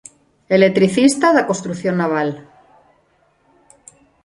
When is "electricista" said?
0.57-1.27